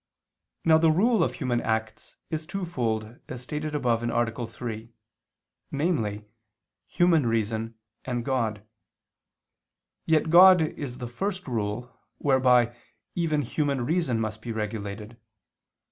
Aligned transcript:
Now 0.65 0.79
the 0.79 0.89
rule 0.89 1.23
of 1.23 1.35
human 1.35 1.61
acts 1.61 2.17
is 2.31 2.47
twofold, 2.47 3.19
as 3.27 3.43
stated 3.43 3.75
above 3.75 4.01
(A. 4.01 4.47
3), 4.47 4.91
namely, 5.69 6.25
human 6.87 7.27
reason 7.27 7.75
and 8.03 8.25
God: 8.25 8.65
yet 10.07 10.31
God 10.31 10.63
is 10.63 10.97
the 10.97 11.07
first 11.07 11.47
rule, 11.47 11.95
whereby, 12.17 12.75
even 13.13 13.43
human 13.43 13.85
reason 13.85 14.19
must 14.19 14.41
be 14.41 14.51
regulated. 14.51 15.19